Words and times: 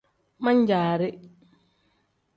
Man-jaari. 0.43 1.09